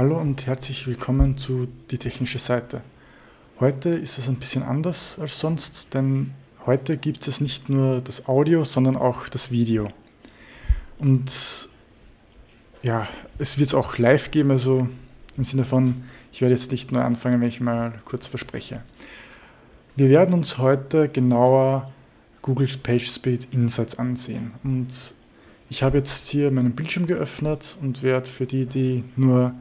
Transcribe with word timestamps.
Hallo 0.00 0.18
und 0.18 0.46
herzlich 0.46 0.86
willkommen 0.86 1.36
zu 1.36 1.68
Die 1.90 1.98
technische 1.98 2.38
Seite. 2.38 2.80
Heute 3.60 3.90
ist 3.90 4.16
es 4.16 4.30
ein 4.30 4.36
bisschen 4.36 4.62
anders 4.62 5.18
als 5.18 5.38
sonst, 5.38 5.92
denn 5.92 6.30
heute 6.64 6.96
gibt 6.96 7.28
es 7.28 7.42
nicht 7.42 7.68
nur 7.68 8.00
das 8.00 8.26
Audio, 8.26 8.64
sondern 8.64 8.96
auch 8.96 9.28
das 9.28 9.50
Video. 9.50 9.88
Und 10.98 11.68
ja, 12.82 13.08
es 13.36 13.58
wird 13.58 13.68
es 13.68 13.74
auch 13.74 13.98
live 13.98 14.30
geben, 14.30 14.52
also 14.52 14.88
im 15.36 15.44
Sinne 15.44 15.66
von, 15.66 16.04
ich 16.32 16.40
werde 16.40 16.54
jetzt 16.54 16.72
nicht 16.72 16.92
nur 16.92 17.04
anfangen, 17.04 17.38
wenn 17.42 17.48
ich 17.48 17.60
mal 17.60 17.92
kurz 18.06 18.26
verspreche. 18.26 18.82
Wir 19.96 20.08
werden 20.08 20.32
uns 20.32 20.56
heute 20.56 21.10
genauer 21.10 21.92
Google 22.40 22.68
PageSpeed 22.82 23.48
Insights 23.52 23.98
ansehen. 23.98 24.52
Und 24.64 25.12
ich 25.68 25.82
habe 25.82 25.98
jetzt 25.98 26.28
hier 26.28 26.50
meinen 26.50 26.72
Bildschirm 26.72 27.06
geöffnet 27.06 27.76
und 27.82 28.02
werde 28.02 28.30
für 28.30 28.46
die, 28.46 28.64
die 28.64 29.04
nur 29.14 29.52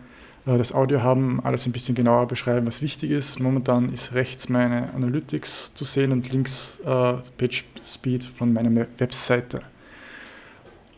das 0.58 0.74
Audio 0.74 1.04
haben, 1.04 1.40
alles 1.44 1.66
ein 1.66 1.72
bisschen 1.72 1.96
genauer 1.96 2.28
beschreiben, 2.28 2.66
was 2.66 2.82
wichtig 2.82 3.12
ist. 3.12 3.40
Momentan 3.40 3.92
ist 3.94 4.14
rechts 4.14 4.50
meine 4.50 4.92
Analytics 4.94 5.74
zu 5.74 5.86
sehen 5.86 6.12
und 6.12 6.32
links 6.32 6.80
äh, 6.86 7.14
PageSpeed 7.38 8.24
von 8.24 8.54
meiner 8.54 8.88
Webseite. 8.98 9.62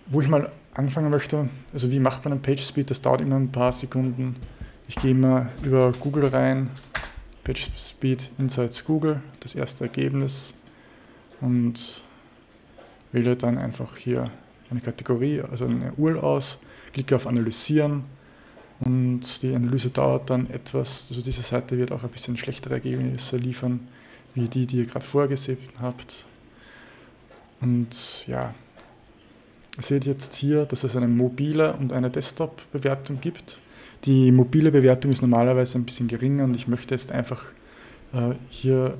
Wo 0.07 0.21
ich 0.21 0.27
mal 0.27 0.51
anfangen 0.73 1.09
möchte, 1.09 1.49
also 1.73 1.91
wie 1.91 1.99
macht 1.99 2.23
man 2.23 2.33
einen 2.33 2.41
PageSpeed, 2.41 2.89
das 2.89 3.01
dauert 3.01 3.21
immer 3.21 3.35
ein 3.35 3.51
paar 3.51 3.73
Sekunden. 3.73 4.35
Ich 4.87 4.95
gehe 4.95 5.11
immer 5.11 5.49
über 5.63 5.91
Google 5.99 6.27
rein, 6.27 6.69
PageSpeed 7.43 8.31
Insights 8.37 8.85
Google, 8.85 9.21
das 9.39 9.55
erste 9.55 9.85
Ergebnis 9.85 10.53
und 11.41 12.03
wähle 13.11 13.35
dann 13.35 13.57
einfach 13.57 13.97
hier 13.97 14.29
eine 14.69 14.81
Kategorie, 14.81 15.41
also 15.41 15.65
eine 15.65 15.91
URL 15.97 16.19
aus, 16.19 16.59
klicke 16.93 17.15
auf 17.15 17.27
Analysieren 17.27 18.03
und 18.83 19.41
die 19.43 19.53
Analyse 19.53 19.89
dauert 19.89 20.29
dann 20.29 20.49
etwas. 20.49 21.07
Also 21.09 21.21
diese 21.21 21.41
Seite 21.41 21.77
wird 21.77 21.91
auch 21.91 22.03
ein 22.03 22.09
bisschen 22.09 22.37
schlechtere 22.37 22.75
Ergebnisse 22.75 23.37
liefern, 23.37 23.87
wie 24.33 24.47
die, 24.47 24.65
die 24.65 24.77
ihr 24.77 24.85
gerade 24.85 25.05
vorgesehen 25.05 25.59
habt. 25.79 26.25
Und 27.61 28.25
ja, 28.27 28.55
ihr 29.77 29.83
seht 29.83 30.05
jetzt 30.05 30.33
hier, 30.33 30.65
dass 30.65 30.83
es 30.83 30.95
eine 30.95 31.07
mobile 31.07 31.73
und 31.73 31.93
eine 31.93 32.09
Desktop-Bewertung 32.09 33.21
gibt. 33.21 33.61
Die 34.05 34.31
mobile 34.31 34.71
Bewertung 34.71 35.11
ist 35.11 35.21
normalerweise 35.21 35.77
ein 35.77 35.85
bisschen 35.85 36.07
geringer 36.07 36.45
und 36.45 36.55
ich 36.55 36.67
möchte 36.67 36.95
jetzt 36.95 37.11
einfach 37.11 37.45
äh, 38.13 38.33
hier 38.49 38.97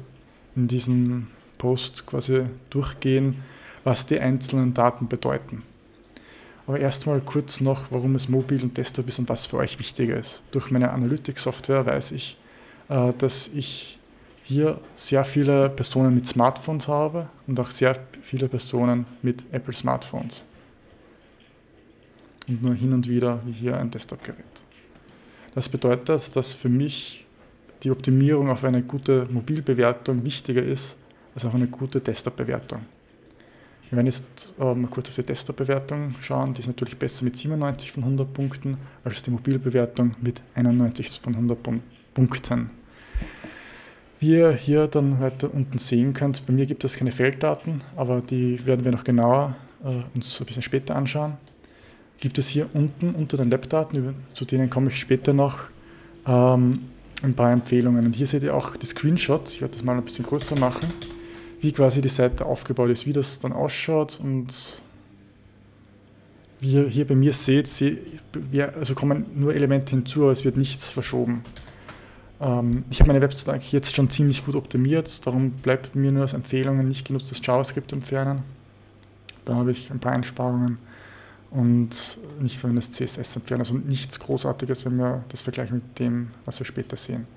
in 0.56 0.68
diesem 0.68 1.28
Post 1.58 2.06
quasi 2.06 2.44
durchgehen, 2.70 3.38
was 3.84 4.06
die 4.06 4.20
einzelnen 4.20 4.76
Daten 4.76 5.08
bedeuten. 5.08 5.64
Aber 6.72 6.80
erstmal 6.80 7.20
kurz 7.20 7.60
noch, 7.60 7.92
warum 7.92 8.16
es 8.16 8.30
mobil 8.30 8.64
und 8.64 8.78
Desktop 8.78 9.10
ist 9.10 9.20
und 9.20 9.28
was 9.28 9.46
für 9.46 9.58
euch 9.58 9.78
wichtiger 9.78 10.16
ist. 10.16 10.42
Durch 10.52 10.72
meine 10.72 10.92
Analytics-Software 10.92 11.86
weiß 11.86 12.14
ich, 12.14 12.38
äh, 12.88 13.12
dass 13.18 13.50
ich 13.54 14.00
hier 14.44 14.80
sehr 14.96 15.26
viele 15.26 15.68
Personen 15.70 16.16
mit 16.16 16.26
Smartphones 16.26 16.88
habe 16.88 17.28
und 17.46 17.60
auch 17.60 17.70
sehr 17.72 18.00
viele 18.22 18.48
Personen 18.48 19.06
mit 19.22 19.44
Apple 19.52 19.76
Smartphones. 19.76 20.44
Und 22.48 22.64
nur 22.64 22.74
hin 22.74 22.94
und 22.94 23.06
wieder 23.10 23.42
wie 23.46 23.52
hier 23.52 23.76
ein 23.76 23.92
Desktop-Gerät. 23.92 24.64
Das 25.54 25.68
bedeutet, 25.68 26.34
dass 26.38 26.54
für 26.54 26.70
mich 26.70 27.26
die 27.84 27.92
Optimierung 27.92 28.50
auf 28.50 28.64
eine 28.64 28.82
gute 28.82 29.28
Mobilbewertung 29.30 30.24
wichtiger 30.24 30.64
ist 30.64 30.96
als 31.36 31.44
auf 31.44 31.54
eine 31.54 31.68
gute 31.68 32.00
Desktop-Bewertung. 32.00 32.86
Wir 33.92 33.98
werden 33.98 34.08
jetzt 34.08 34.54
äh, 34.58 34.74
mal 34.74 34.88
kurz 34.90 35.10
auf 35.10 35.16
die 35.16 35.24
Desktop-Bewertung 35.24 36.16
schauen. 36.22 36.54
Die 36.54 36.62
ist 36.62 36.68
natürlich 36.68 36.98
besser 36.98 37.26
mit 37.26 37.36
97 37.36 37.92
von 37.92 38.04
100 38.04 38.34
Punkten 38.34 38.78
als 39.04 39.22
die 39.22 39.32
Mobilbewertung 39.32 40.16
mit 40.22 40.42
91 40.56 41.20
von 41.20 41.36
100 41.36 41.60
Punkten. 42.14 42.70
Wie 44.22 44.30
ihr 44.30 44.54
hier 44.54 44.88
dann 44.88 45.20
weiter 45.20 45.54
unten 45.54 45.78
sehen 45.78 46.14
könnt, 46.14 46.46
bei 46.46 46.54
mir 46.54 46.66
gibt 46.66 46.86
es 46.86 46.96
keine 46.96 47.12
Felddaten, 47.12 47.84
aber 47.98 48.22
die 48.22 48.66
werden 48.66 48.86
wir 48.86 48.94
noch 48.94 49.04
genauer 49.04 49.58
äh, 49.84 50.16
uns 50.16 50.40
ein 50.40 50.46
bisschen 50.46 50.64
später 50.64 50.96
anschauen. 50.96 51.34
Gibt 52.22 52.38
es 52.38 52.48
hier 52.48 52.70
unten 52.74 53.14
unter 53.14 53.36
den 53.36 53.50
Lab-Daten, 53.50 54.16
zu 54.32 54.46
denen 54.46 54.70
komme 54.70 54.88
ich 54.88 54.96
später 54.96 55.34
noch, 55.34 55.64
ähm, 56.26 56.84
ein 57.24 57.34
paar 57.34 57.52
Empfehlungen. 57.52 58.06
Und 58.06 58.16
hier 58.16 58.26
seht 58.26 58.44
ihr 58.44 58.56
auch 58.56 58.78
die 58.78 58.86
Screenshots. 58.86 59.56
Ich 59.56 59.62
werde 59.62 59.74
das 59.74 59.84
mal 59.84 59.98
ein 59.98 60.04
bisschen 60.04 60.26
größer 60.26 60.58
machen 60.58 60.88
wie 61.62 61.72
quasi 61.72 62.02
die 62.02 62.10
Seite 62.10 62.46
aufgebaut 62.46 62.90
ist, 62.90 63.06
wie 63.06 63.14
das 63.14 63.40
dann 63.40 63.54
ausschaut 63.54 64.20
und 64.22 64.82
wie 66.60 66.74
ihr 66.74 66.88
hier 66.88 67.08
bei 67.08 67.16
mir 67.16 67.34
seht, 67.34 67.70
also 68.78 68.96
kommen 68.96 69.26
nur 69.36 69.54
Elemente 69.54 69.92
hinzu, 69.92 70.24
aber 70.24 70.32
es 70.32 70.44
wird 70.44 70.58
nichts 70.58 70.90
verschoben. 70.90 71.42
Ähm, 72.40 72.84
ich 72.90 73.00
habe 73.00 73.10
meine 73.10 73.22
Website 73.22 73.64
jetzt 73.72 73.96
schon 73.96 74.10
ziemlich 74.10 74.46
gut 74.46 74.56
optimiert, 74.56 75.26
darum 75.26 75.52
bleibt 75.52 75.96
mir 75.96 76.12
nur 76.12 76.24
als 76.24 76.34
Empfehlungen 76.34 76.88
nicht 76.88 77.08
genutztes 77.08 77.46
JavaScript 77.46 77.94
entfernen. 77.94 78.44
Da 79.46 79.56
habe 79.56 79.72
ich 79.72 79.92
ein 79.92 80.00
paar 80.00 80.14
Einsparungen 80.14 80.78
und 81.52 82.20
nicht 82.40 82.58
verwendetes 82.58 82.92
CSS 82.92 83.36
entfernen, 83.36 83.62
also 83.62 83.76
nichts 83.76 84.20
Großartiges, 84.20 84.86
wenn 84.86 84.98
wir 84.98 85.24
das 85.30 85.42
vergleichen 85.42 85.78
mit 85.78 86.00
dem, 86.00 86.30
was 86.46 86.60
wir 86.60 86.66
später 86.66 86.96
sehen. 86.96 87.28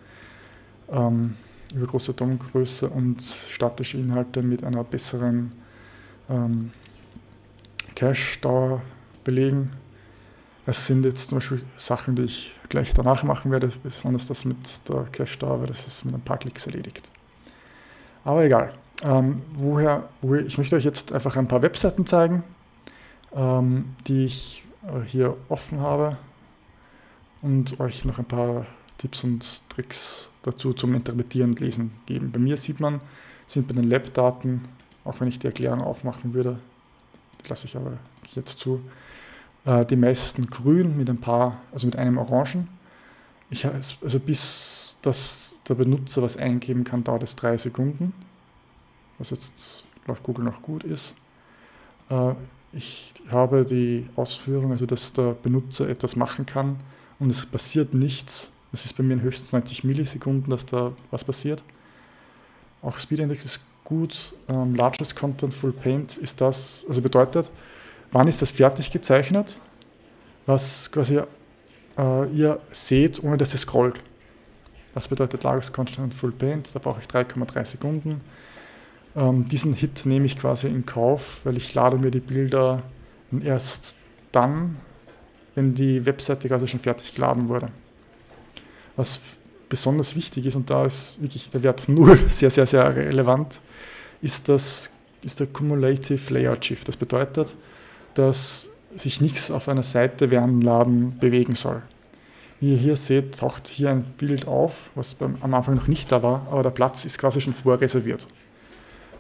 Über 1.75 1.87
große 1.87 2.15
Domgröße 2.15 2.89
und 2.89 3.21
statische 3.23 3.99
Inhalte 3.99 4.43
mit 4.43 4.63
einer 4.63 4.85
besseren 4.85 5.53
ähm, 6.31 6.71
Cache-Dauer 7.95 8.81
belegen. 9.25 9.73
Das 10.67 10.87
sind 10.87 11.05
jetzt 11.05 11.29
zum 11.29 11.39
Beispiel 11.39 11.63
Sachen, 11.77 12.17
die 12.17 12.23
ich 12.23 12.55
gleich 12.69 12.95
danach 12.95 13.23
machen 13.25 13.51
werde, 13.51 13.71
besonders 13.83 14.27
das 14.27 14.45
mit 14.45 14.89
der 14.89 15.05
Cache-Dauer, 15.13 15.61
weil 15.61 15.67
das 15.67 15.87
ist 15.87 16.05
mit 16.05 16.15
ein 16.15 16.21
paar 16.21 16.39
Klicks 16.39 16.67
erledigt. 16.67 17.11
Aber 18.25 18.45
egal. 18.45 18.73
Ähm, 19.03 19.43
woher, 19.53 20.09
woher, 20.23 20.47
ich 20.47 20.57
möchte 20.57 20.77
euch 20.77 20.85
jetzt 20.85 21.13
einfach 21.13 21.37
ein 21.37 21.49
paar 21.49 21.61
Webseiten 21.61 22.07
zeigen, 22.07 22.43
ähm, 23.35 23.97
die 24.07 24.25
ich 24.25 24.65
hier 25.07 25.37
offen 25.49 25.81
habe 25.81 26.17
und 27.43 27.81
euch 27.81 28.05
noch 28.05 28.19
ein 28.19 28.25
paar 28.25 28.67
Tipps 28.99 29.25
und 29.25 29.63
Tricks 29.69 30.31
dazu 30.43 30.73
zum 30.73 30.95
Interpretieren 30.95 31.51
und 31.51 31.61
Lesen 31.61 31.93
geben. 32.07 32.33
Bei 32.33 32.39
mir 32.39 32.57
sieht 32.57 32.81
man, 32.81 33.01
sind 33.47 33.67
bei 33.69 33.75
den 33.75 33.89
Lab-Daten, 33.91 34.63
auch 35.05 35.21
wenn 35.21 35.29
ich 35.29 35.39
die 35.39 35.47
Erklärung 35.47 35.83
aufmachen 35.83 36.35
würde, 36.35 36.59
lasse 37.49 37.67
ich 37.67 37.77
aber 37.77 37.99
jetzt 38.35 38.59
zu, 38.59 38.81
äh, 39.65 39.85
die 39.85 39.97
meisten 39.97 40.47
grün 40.49 40.97
mit 40.97 41.11
ein 41.11 41.21
paar, 41.21 41.61
also 41.73 41.87
mit 41.87 41.97
einem 41.97 42.19
orangen. 42.19 42.69
Ich, 43.51 43.67
also 43.67 44.19
bis 44.19 44.85
dass 45.05 45.55
der 45.69 45.75
Benutzer 45.75 46.23
was 46.23 46.37
eingeben 46.37 46.85
kann, 46.85 47.05
dauert 47.05 47.23
es 47.23 47.37
drei 47.37 47.59
Sekunden, 47.59 48.13
was 49.19 49.31
jetzt 49.31 49.85
laut 50.07 50.23
Google 50.23 50.45
noch 50.45 50.63
gut 50.63 50.85
ist. 50.85 51.15
Äh, 52.11 52.33
ich 52.73 53.13
habe 53.31 53.65
die 53.65 54.09
Ausführung, 54.17 54.73
also 54.73 54.87
dass 54.87 55.13
der 55.13 55.33
Benutzer 55.35 55.89
etwas 55.89 56.17
machen 56.17 56.47
kann 56.47 56.77
und 57.19 57.31
es 57.31 57.45
passiert 57.47 57.95
nichts, 57.95 58.51
das 58.75 58.85
ist 58.85 58.95
bei 58.95 59.05
mir 59.05 59.15
in 59.15 59.23
höchstens 59.23 59.53
90 59.53 59.85
Millisekunden, 59.85 60.51
dass 60.51 60.67
da 60.67 60.91
was 61.13 61.23
passiert. 61.23 61.63
Auch 62.83 62.99
Speed 62.99 63.21
Index 63.21 63.45
ist 63.45 63.61
gut. 63.85 64.35
Ähm, 64.49 64.75
largest 64.75 65.15
Content 65.15 65.55
Full 65.55 65.73
Paint 65.73 66.17
ist 66.17 66.41
das, 66.41 66.85
also 66.89 67.01
bedeutet, 67.01 67.53
wann 68.11 68.27
ist 68.27 68.43
das 68.43 68.51
fertig 68.51 68.91
gezeichnet, 68.91 69.61
was 70.47 70.91
quasi 70.91 71.21
äh, 71.97 72.27
ihr 72.35 72.61
seht, 72.73 73.23
ohne 73.23 73.37
dass 73.37 73.55
ihr 73.55 73.61
scrollt. 73.61 74.03
Das 74.93 75.07
bedeutet 75.07 75.45
Largest 75.45 75.73
Content 75.73 76.13
Full 76.13 76.33
Paint, 76.33 76.75
da 76.75 76.81
brauche 76.81 77.01
ich 77.01 77.07
3,3 77.07 77.65
Sekunden. 77.65 78.23
Ähm, 79.15 79.47
diesen 79.49 79.75
Hit 79.75 80.05
nehme 80.05 80.27
ich 80.27 80.37
quasi 80.37 80.67
in 80.67 80.85
Kauf, 80.85 81.43
weil 81.45 81.57
ich 81.57 81.73
lade 81.75 81.97
mir 81.97 82.11
die 82.11 82.19
Bilder 82.19 82.83
erst 83.41 83.99
dann, 84.33 84.79
wenn 85.55 85.77
die 85.77 86.05
Webseite 86.07 86.49
quasi 86.49 86.67
schon 86.67 86.81
fertig 86.81 87.15
geladen 87.15 87.49
wurde. 87.49 87.69
Was 88.97 89.21
besonders 89.69 90.15
wichtig 90.15 90.47
ist, 90.47 90.55
und 90.55 90.71
da 90.71 90.85
ist 90.85 91.21
wirklich 91.21 91.51
der 91.51 91.63
Wert 91.63 91.89
0 91.89 92.19
sehr, 92.29 92.51
sehr, 92.51 92.67
sehr 92.67 92.95
relevant, 92.95 93.61
ist, 94.23 94.49
das, 94.49 94.91
ist 95.23 95.41
der 95.41 95.47
Cumulative 95.47 96.33
Layout 96.33 96.65
Shift. 96.65 96.89
Das 96.89 96.97
bedeutet, 96.97 97.57
dass 98.15 98.71
sich 98.97 99.21
nichts 99.21 99.51
auf 99.51 99.69
einer 99.69 99.83
Seite 99.83 100.31
während 100.31 100.53
dem 100.53 100.61
Laden 100.61 101.19
bewegen 101.19 101.55
soll. 101.55 101.83
Wie 102.61 102.73
ihr 102.73 102.79
hier 102.79 102.97
seht, 102.97 103.39
taucht 103.39 103.67
hier 103.69 103.91
ein 103.91 104.05
Bild 104.17 104.47
auf, 104.47 104.91
was 104.95 105.15
beim, 105.15 105.37
am 105.41 105.53
Anfang 105.55 105.75
noch 105.75 105.89
nicht 105.89 106.13
da 106.13 106.23
war, 106.23 106.47
aber 106.51 106.63
der 106.63 106.71
Platz 106.71 107.05
ist 107.05 107.19
quasi 107.19 107.41
schon 107.41 107.53
vorreserviert. 107.53 108.27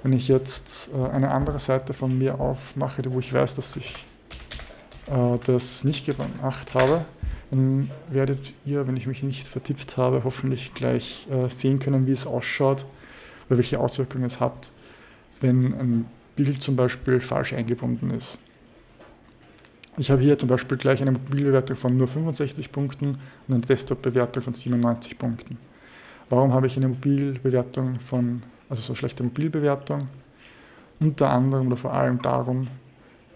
Wenn 0.02 0.12
ich 0.12 0.28
jetzt 0.28 0.90
äh, 0.94 1.10
eine 1.10 1.30
andere 1.30 1.58
Seite 1.58 1.94
von 1.94 2.16
mir 2.16 2.38
aufmache, 2.40 3.02
wo 3.08 3.18
ich 3.18 3.32
weiß, 3.32 3.56
dass 3.56 3.76
ich 3.76 3.94
äh, 5.08 5.38
das 5.46 5.82
nicht 5.82 6.06
gemacht 6.06 6.74
habe, 6.74 7.04
dann 7.54 7.90
werdet 8.08 8.52
ihr, 8.64 8.86
wenn 8.86 8.96
ich 8.96 9.06
mich 9.06 9.22
nicht 9.22 9.46
vertippt 9.46 9.96
habe, 9.96 10.24
hoffentlich 10.24 10.74
gleich 10.74 11.26
äh, 11.30 11.48
sehen 11.48 11.78
können, 11.78 12.06
wie 12.06 12.12
es 12.12 12.26
ausschaut 12.26 12.84
oder 13.46 13.58
welche 13.58 13.78
Auswirkungen 13.78 14.24
es 14.24 14.40
hat, 14.40 14.72
wenn 15.40 15.72
ein 15.74 16.06
Bild 16.34 16.62
zum 16.62 16.74
Beispiel 16.74 17.20
falsch 17.20 17.52
eingebunden 17.52 18.10
ist. 18.10 18.38
ich 19.98 20.10
habe 20.10 20.20
hier 20.20 20.36
zum 20.36 20.48
Beispiel 20.48 20.76
gleich 20.76 21.00
eine 21.00 21.12
Mobilbewertung 21.12 21.76
von 21.76 21.96
nur 21.96 22.08
65 22.08 22.72
Punkten 22.72 23.10
und 23.46 23.54
eine 23.54 23.60
Desktop-Bewertung 23.60 24.42
von 24.42 24.54
97 24.54 25.16
Punkten. 25.16 25.56
Warum 26.30 26.52
habe 26.52 26.66
ich 26.66 26.76
eine 26.76 26.88
Mobilbewertung 26.88 28.00
von, 28.00 28.42
also 28.68 28.82
so 28.82 28.96
schlechte 28.96 29.22
Mobilbewertung? 29.22 30.08
Unter 30.98 31.30
anderem 31.30 31.68
oder 31.68 31.76
vor 31.76 31.92
allem 31.92 32.20
darum, 32.20 32.62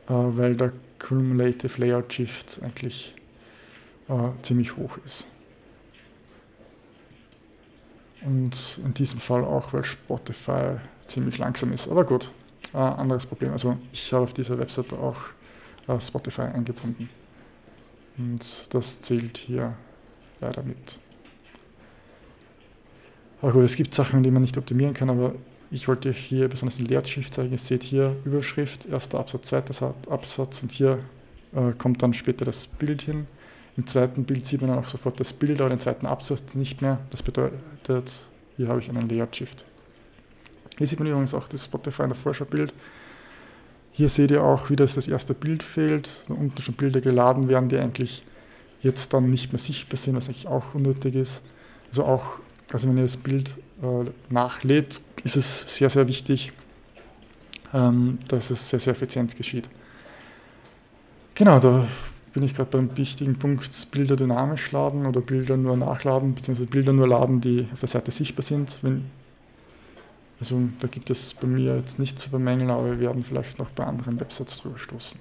äh, 0.09 0.12
weil 0.12 0.56
der 0.56 0.73
Cumulative 0.99 1.81
Layout 1.81 2.12
Shift 2.12 2.61
eigentlich 2.64 3.14
äh, 4.09 4.43
ziemlich 4.43 4.77
hoch 4.77 4.99
ist. 5.05 5.27
Und 8.23 8.81
in 8.85 8.95
diesem 8.95 9.21
Fall 9.21 9.45
auch, 9.45 9.73
weil 9.73 9.85
Spotify 9.85 10.77
ziemlich 11.07 11.39
langsam 11.39 11.73
ist. 11.73 11.89
Aber 11.89 12.05
gut, 12.05 12.31
äh, 12.75 12.79
anderes 12.79 13.27
Problem. 13.27 13.53
Also 13.53 13.77
ich 13.93 14.13
habe 14.13 14.25
auf 14.25 14.35
dieser 14.35 14.59
Webseite 14.59 14.99
auch 14.99 15.23
äh, 15.87 16.01
Spotify 16.01 16.43
eingebunden. 16.43 17.09
Und 18.17 18.75
das 18.75 19.01
zählt 19.01 19.39
hier 19.39 19.75
leider 20.41 20.63
mit. 20.63 20.99
Aber 23.41 23.53
gut, 23.53 23.63
es 23.63 23.77
gibt 23.77 23.95
Sachen, 23.95 24.23
die 24.23 24.31
man 24.31 24.43
nicht 24.43 24.57
optimieren 24.59 24.95
kann, 24.95 25.11
aber 25.11 25.35
ich 25.71 25.87
wollte 25.87 26.11
hier 26.11 26.49
besonders 26.49 26.79
den 26.79 26.87
Leerschiff 26.87 27.31
zeigen. 27.31 27.53
Ihr 27.53 27.59
seht 27.59 27.85
hier 27.85 28.17
Überschrift, 28.25 28.87
erster 28.87 29.21
Absatz, 29.21 29.49
zweiter 29.49 29.95
Absatz 30.11 30.63
und 30.63 30.73
hier 30.73 30.99
äh, 31.55 31.73
kommt 31.77 32.03
dann 32.03 32.15
später 32.15 32.45
das 32.45 32.67
Bild 32.67 33.03
hin. 33.03 33.27
Im 33.79 33.87
zweiten 33.87 34.25
Bild 34.25 34.45
sieht 34.45 34.61
man 34.61 34.71
dann 34.71 34.81
auch 34.81 34.89
sofort 34.89 35.21
das 35.21 35.33
Bild, 35.33 35.61
aber 35.61 35.71
den 35.71 35.79
zweiten 35.79 36.05
Absatz 36.07 36.57
nicht 36.57 36.83
mehr. 36.83 36.99
Das 37.11 37.23
bedeutet, 37.23 38.19
hier 38.57 38.67
habe 38.67 38.81
ich 38.81 38.91
einen 38.91 39.09
Layout 39.09 39.37
Shift. 39.37 39.65
Hier 40.77 40.87
sieht 40.89 40.99
man 40.99 41.07
übrigens 41.07 41.33
auch 41.33 41.47
das 41.47 41.67
Spotify 41.67 42.03
in 42.03 42.09
der 42.09 42.17
Vorschaubild. 42.17 42.75
Hier 43.93 44.09
seht 44.09 44.33
ihr 44.33 44.43
auch, 44.43 44.69
wie 44.69 44.75
das, 44.75 44.97
das 44.97 45.07
erste 45.07 45.33
Bild 45.33 45.63
fehlt. 45.63 46.25
Da 46.27 46.35
unten 46.35 46.61
schon 46.61 46.75
Bilder 46.75 47.01
geladen 47.01 47.49
werden, 47.49 47.69
die 47.69 47.79
eigentlich 47.79 48.25
jetzt 48.81 49.15
dann 49.15 49.31
nicht 49.31 49.53
mehr 49.53 49.61
sichtbar 49.61 49.97
sind, 49.97 50.17
was 50.17 50.27
eigentlich 50.27 50.49
auch 50.49 50.75
unnötig 50.75 51.15
ist. 51.15 51.45
Also 51.91 52.05
auch, 52.05 52.41
also 52.73 52.89
wenn 52.89 52.97
ihr 52.97 53.05
das 53.05 53.17
Bild 53.17 53.51
äh, 53.81 54.11
nachlädt, 54.29 55.01
ist 55.23 55.37
es 55.37 55.77
sehr, 55.77 55.89
sehr 55.89 56.09
wichtig, 56.09 56.53
ähm, 57.73 58.19
dass 58.27 58.51
es 58.51 58.71
sehr, 58.71 58.81
sehr 58.81 58.95
effizient 58.95 59.37
geschieht. 59.37 59.69
Genau, 61.37 61.61
da 61.61 61.87
bin 62.38 62.44
ich 62.44 62.55
gerade 62.55 62.70
beim 62.70 62.96
wichtigen 62.96 63.37
Punkt 63.37 63.90
Bilder 63.90 64.14
dynamisch 64.14 64.70
laden 64.70 65.06
oder 65.06 65.20
Bilder 65.20 65.56
nur 65.56 65.76
nachladen, 65.76 66.37
beziehungsweise 66.37 66.70
Bilder 66.70 66.93
nur 66.93 67.08
laden, 67.08 67.40
die 67.40 67.67
auf 67.73 67.81
der 67.81 67.88
Seite 67.88 68.12
sichtbar 68.12 68.44
sind. 68.44 68.79
Wenn, 68.82 69.06
also 70.38 70.61
da 70.79 70.87
gibt 70.87 71.11
es 71.11 71.35
bei 71.35 71.49
mir 71.49 71.75
jetzt 71.75 71.99
nicht 71.99 72.17
zu 72.17 72.31
bemängeln, 72.31 72.70
aber 72.70 72.93
wir 72.93 73.00
werden 73.00 73.25
vielleicht 73.25 73.58
noch 73.58 73.70
bei 73.70 73.82
anderen 73.82 74.20
Websites 74.20 74.61
drüber 74.61 74.79
stoßen. 74.79 75.19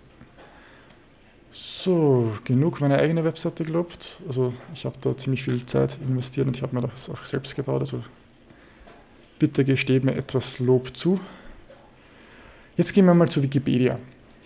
So, 1.52 2.32
genug 2.44 2.82
meine 2.82 3.00
eigene 3.00 3.24
Webseite 3.24 3.64
gelobt. 3.64 4.22
Also 4.28 4.54
ich 4.76 4.86
habe 4.86 4.98
da 5.02 5.18
ziemlich 5.18 5.42
viel 5.42 5.66
Zeit 5.66 5.98
investiert 6.08 6.46
und 6.46 6.56
ich 6.56 6.62
habe 6.62 6.76
mir 6.76 6.88
das 6.88 7.10
auch 7.10 7.26
selbst 7.26 7.56
gebaut. 7.56 7.80
Also 7.80 8.04
bitte 9.40 9.66
gesteht 9.66 10.04
mir 10.04 10.14
etwas 10.14 10.60
Lob 10.60 10.96
zu. 10.96 11.20
Jetzt 12.76 12.94
gehen 12.94 13.08
wir 13.08 13.16
mal 13.16 13.28
zu 13.28 13.42
Wikipedia. 13.42 13.98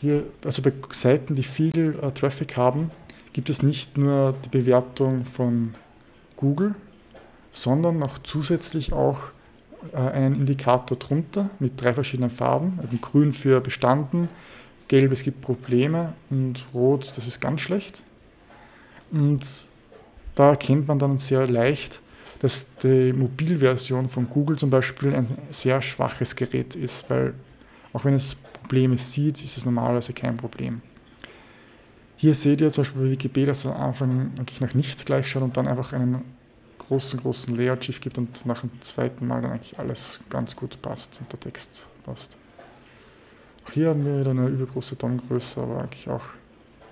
Hier, 0.02 0.24
also 0.44 0.64
bei 0.64 0.74
Seiten, 0.92 1.36
die 1.36 1.44
viel 1.44 1.96
äh, 2.02 2.12
Traffic 2.12 2.58
haben, 2.58 2.90
gibt 3.34 3.52
es 3.52 3.62
nicht 3.62 4.00
nur 4.00 4.34
die 4.44 4.50
Bewertung 4.50 5.26
von 5.26 5.76
Google, 6.36 6.74
sondern 7.52 8.02
auch 8.02 8.18
zusätzlich 8.18 8.94
auch 8.94 9.26
äh, 9.94 9.98
einen 9.98 10.36
Indikator 10.36 10.98
drunter 10.98 11.52
mit 11.60 11.80
drei 11.80 11.94
verschiedenen 11.94 12.32
Farben. 12.32 12.80
Also 12.82 12.98
grün 13.00 13.32
für 13.32 13.62
bestanden, 13.62 14.28
gelb 14.88 15.12
es 15.12 15.22
gibt 15.22 15.42
Probleme 15.42 16.14
und 16.32 16.66
rot, 16.74 17.14
das 17.16 17.28
ist 17.28 17.40
ganz 17.40 17.62
schlecht. 17.62 18.02
Und 19.12 19.46
da 20.34 20.50
erkennt 20.50 20.88
man 20.88 20.98
dann 20.98 21.20
sehr 21.20 21.46
leicht, 21.46 22.02
dass 22.40 22.76
die 22.78 23.14
Mobilversion 23.14 24.10
von 24.10 24.28
Google 24.28 24.58
zum 24.58 24.72
Beispiel 24.72 25.14
ein 25.14 25.28
sehr 25.52 25.80
schwaches 25.84 26.36
Gerät 26.36 26.74
ist, 26.74 27.08
weil 27.08 27.36
auch 27.94 28.04
wenn 28.04 28.16
es 28.16 28.36
Probleme 28.72 28.98
sieht, 28.98 29.44
ist 29.44 29.58
es 29.58 29.66
normalerweise 29.66 30.14
kein 30.14 30.38
Problem. 30.38 30.82
Hier 32.16 32.34
seht 32.34 32.62
ihr 32.62 32.72
zum 32.72 32.84
Beispiel 32.84 33.02
bei 33.02 33.12
Wikipedia, 33.12 33.48
dass 33.48 33.66
am 33.66 33.74
Anfang 33.74 34.32
eigentlich 34.40 34.62
nach 34.62 34.74
nichts 34.74 35.04
gleich 35.04 35.28
schaut 35.28 35.44
und 35.44 35.58
dann 35.58 35.68
einfach 35.68 35.92
einen 35.92 36.24
großen, 36.78 37.20
großen 37.20 37.54
Layout-Shift 37.54 38.02
gibt 38.02 38.18
und 38.18 38.46
nach 38.46 38.62
dem 38.62 38.70
zweiten 38.80 39.28
Mal 39.28 39.42
dann 39.42 39.52
eigentlich 39.52 39.78
alles 39.78 40.22
ganz 40.30 40.56
gut 40.56 40.82
passt 40.82 41.20
und 41.20 41.30
der 41.34 41.42
Text 41.42 41.90
passt. 42.06 42.38
Auch 43.68 43.74
hier 43.74 43.90
haben 43.90 44.06
wir 44.06 44.22
wieder 44.22 44.32
eine 44.32 44.48
übergroße 44.48 44.98
Tongröße, 44.98 45.62
aber 45.62 45.82
eigentlich 45.82 46.08
auch, 46.08 46.24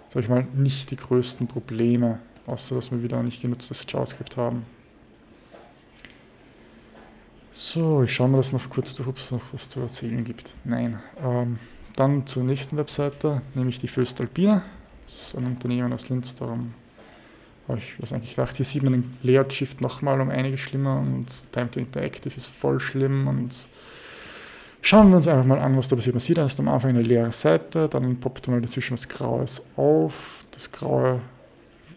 sag 0.10 0.24
ich 0.24 0.28
mal, 0.28 0.46
nicht 0.56 0.92
die 0.92 0.98
größten 0.98 1.48
Probleme, 1.48 2.20
außer 2.46 2.76
dass 2.76 2.92
wir 2.92 3.02
wieder 3.02 3.24
nicht 3.24 3.42
genutztes 3.42 3.86
JavaScript 3.88 4.36
haben. 4.36 4.66
So, 7.52 8.04
ich 8.04 8.14
schaue 8.14 8.30
mir 8.30 8.38
das 8.38 8.54
noch 8.54 8.70
kurz 8.70 8.94
durch, 8.94 9.10
ob 9.10 9.18
es 9.18 9.32
noch 9.32 9.42
was 9.52 9.70
zu 9.70 9.80
erzählen 9.80 10.24
gibt. 10.24 10.54
Nein. 10.64 11.00
Ähm, 11.24 11.58
dann 11.96 12.26
zur 12.28 12.44
nächsten 12.44 12.78
Webseite, 12.78 13.42
nämlich 13.56 13.80
die 13.80 13.88
Föstalpina. 13.88 14.62
Das 15.06 15.16
ist 15.16 15.36
ein 15.36 15.46
Unternehmen 15.46 15.92
aus 15.92 16.10
Linz, 16.10 16.36
darum 16.36 16.74
habe 17.68 17.80
ich 17.80 17.96
das 18.00 18.14
eigentlich 18.14 18.36
gedacht. 18.36 18.56
Hier 18.56 18.66
sieht 18.66 18.84
man 18.84 18.94
den 18.94 19.18
Layout 19.24 19.52
Shift 19.52 19.82
nochmal 19.82 20.22
um 20.22 20.30
einiges 20.30 20.60
schlimmer 20.60 21.00
und 21.00 21.52
Time 21.52 21.72
to 21.72 21.80
Interactive 21.80 22.36
ist 22.36 22.48
voll 22.48 22.80
schlimm 22.80 23.28
und 23.28 23.68
schauen 24.82 25.10
wir 25.10 25.18
uns 25.18 25.28
einfach 25.28 25.46
mal 25.46 25.60
an, 25.60 25.76
was 25.78 25.88
da 25.88 25.96
passiert. 25.96 26.16
Man 26.16 26.22
sieht 26.22 26.38
erst 26.38 26.60
am 26.60 26.68
Anfang 26.68 26.92
eine 26.92 27.02
leere 27.02 27.32
Seite, 27.32 27.90
dann 27.90 28.20
poppt 28.20 28.48
mal 28.48 28.62
dazwischen 28.62 28.94
was 28.94 29.10
Graues 29.10 29.64
auf. 29.76 30.46
Das 30.52 30.72
Graue 30.72 31.22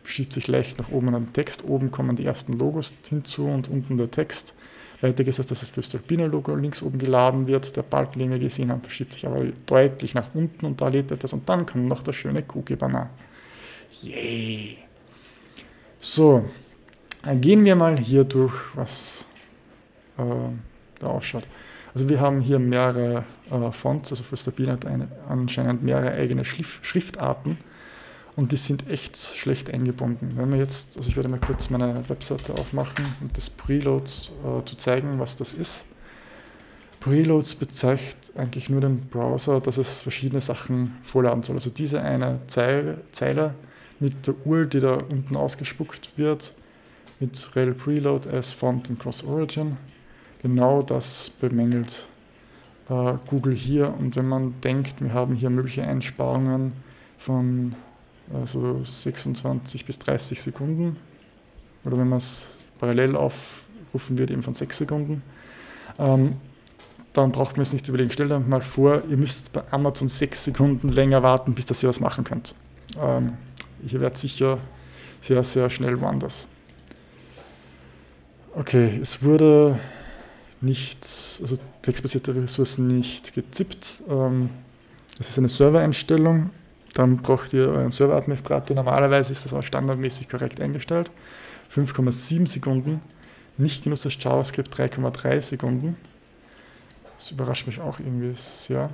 schiebt 0.05 0.33
sich 0.33 0.49
leicht 0.49 0.79
nach 0.79 0.91
oben 0.91 1.15
an 1.15 1.27
den 1.27 1.33
Text. 1.33 1.65
Oben 1.65 1.91
kommen 1.91 2.17
die 2.17 2.25
ersten 2.25 2.55
Logos 2.55 2.95
hinzu 3.09 3.47
und 3.47 3.69
unten 3.69 3.97
der 3.99 4.11
Text. 4.11 4.55
Weiter 5.03 5.27
es, 5.27 5.37
dass 5.37 5.47
das 5.47 5.69
Föstalpina-Logo 5.69 6.55
links 6.55 6.83
oben 6.83 6.99
geladen 6.99 7.47
wird. 7.47 7.77
Der 7.77 7.83
Balken, 7.83 8.21
den 8.21 8.31
wir 8.31 8.39
gesehen 8.39 8.71
haben, 8.71 8.83
verschiebt 8.83 9.13
sich 9.13 9.27
aber 9.27 9.45
deutlich 9.67 10.15
nach 10.15 10.35
unten 10.35 10.65
und 10.65 10.81
da 10.81 10.89
lädt 10.89 11.11
etwas 11.11 11.33
und 11.33 11.49
dann 11.49 11.67
kommt 11.67 11.89
noch 11.89 12.03
der 12.03 12.13
schöne 12.13 12.45
Cookie-Banner. 12.55 13.11
Yay! 14.03 14.79
So, 15.99 16.45
gehen 17.41 17.65
wir 17.65 17.77
mal 17.77 17.99
hier 17.99 18.25
durch, 18.25 18.55
was 18.75 19.27
äh, 20.19 20.23
da 21.01 21.07
ausschaut. 21.07 21.45
Also 21.95 22.09
wir 22.09 22.21
haben 22.21 22.41
hier 22.41 22.59
mehrere 22.59 23.25
äh, 23.51 23.73
Fonts, 23.73 24.11
also 24.11 24.23
Föstalpina 24.23 24.73
hat 24.73 24.87
eine, 24.87 25.09
anscheinend 25.29 25.83
mehrere 25.83 26.13
eigene 26.13 26.45
Schriftarten 26.45 27.59
und 28.37 28.53
die 28.53 28.57
sind 28.57 28.89
echt 28.89 29.17
schlecht 29.17 29.73
eingebunden. 29.73 30.33
Wenn 30.37 30.51
wir 30.51 30.59
jetzt, 30.59 30.97
also 30.97 31.09
ich 31.09 31.17
werde 31.17 31.29
mal 31.29 31.41
kurz 31.41 31.69
meine 31.71 32.09
Webseite 32.09 32.55
aufmachen 32.55 33.05
und 33.21 33.37
das 33.37 33.51
Preloads 33.51 34.31
äh, 34.45 34.65
zu 34.65 34.77
zeigen, 34.77 35.19
was 35.19 35.37
das 35.37 35.53
ist. 35.53 35.85
Preloads 37.01 37.55
bezeichnet 37.57 38.33
eigentlich 38.37 38.69
nur 38.69 38.81
den 38.81 39.01
Browser, 39.01 39.61
dass 39.61 39.77
es 39.77 40.03
verschiedene 40.03 40.41
Sachen 40.41 40.97
vorladen 41.03 41.43
soll. 41.43 41.57
Also 41.57 41.69
diese 41.69 42.01
eine 42.01 42.41
Zeile, 42.47 43.03
Zeile 43.11 43.55
mit 43.99 44.27
der 44.27 44.35
URL, 44.47 44.67
die 44.67 44.81
da 44.81 44.99
unten 45.11 45.37
ausgespuckt 45.37 46.13
wird, 46.17 46.55
mit 47.21 47.55
rel 47.55 47.75
preload 47.75 48.29
as 48.31 48.53
font 48.53 48.89
and 48.89 48.99
cross 48.99 49.25
origin. 49.25 49.77
Genau 50.43 50.83
das 50.83 51.31
bemängelt 51.31 52.09
äh, 52.89 53.15
Google 53.29 53.55
hier. 53.55 53.93
Und 53.99 54.17
wenn 54.17 54.29
man 54.29 54.55
denkt, 54.63 55.01
wir 55.01 55.13
haben 55.13 55.35
hier 55.35 55.51
mögliche 55.51 55.83
Einsparungen 55.83 56.73
von 57.19 57.75
also 58.35 58.83
26 58.83 59.85
bis 59.85 59.99
30 59.99 60.41
Sekunden. 60.43 60.97
Oder 61.85 61.99
wenn 61.99 62.09
man 62.09 62.19
es 62.19 62.59
parallel 62.79 63.17
aufrufen 63.17 64.19
wird, 64.19 64.31
eben 64.31 64.43
von 64.43 64.55
6 64.55 64.79
Sekunden. 64.79 65.23
Ähm, 65.99 66.37
dann 67.13 67.33
braucht 67.33 67.57
man 67.57 67.63
es 67.63 67.73
nicht 67.73 67.89
überlegen. 67.89 68.11
Stellt 68.11 68.31
euch 68.31 68.47
mal 68.47 68.61
vor, 68.61 69.03
ihr 69.09 69.17
müsst 69.17 69.53
bei 69.53 69.63
Amazon 69.71 70.09
6 70.09 70.45
Sekunden 70.45 70.89
länger 70.89 71.23
warten, 71.23 71.55
bis 71.55 71.67
dass 71.67 71.83
ihr 71.83 71.89
was 71.89 72.01
machen 72.01 72.25
könnt. 72.25 72.55
Ähm, 73.01 73.35
ihr 73.87 74.01
werdet 74.01 74.17
sicher 74.17 74.59
sehr, 75.21 75.45
sehr 75.45 75.69
schnell 75.71 76.01
woanders. 76.01 76.49
Okay, 78.55 78.99
es 79.01 79.23
wurde 79.23 79.79
nicht, 80.61 81.07
also 81.41 81.57
textbasierte 81.83 82.35
Ressourcen 82.35 82.87
nicht 82.87 83.35
gezippt. 83.35 84.03
Ähm, 84.09 84.51
es 85.19 85.29
ist 85.29 85.39
eine 85.39 85.49
Servereinstellung 85.49 86.51
dann 86.95 87.17
braucht 87.19 87.53
ihr 87.53 87.73
einen 87.73 87.91
Serveradministrator. 87.91 88.77
Normalerweise 88.77 89.33
ist 89.33 89.45
das 89.45 89.53
auch 89.53 89.63
standardmäßig 89.63 90.29
korrekt 90.29 90.61
eingestellt. 90.61 91.11
5,7 91.75 92.47
Sekunden. 92.47 93.01
Nicht 93.57 93.85
genutztes 93.85 94.17
JavaScript 94.21 94.75
3,3 94.75 95.41
Sekunden. 95.41 95.97
Das 97.17 97.31
überrascht 97.31 97.67
mich 97.67 97.81
auch 97.81 97.99
irgendwie 97.99 98.35
sehr. 98.35 98.91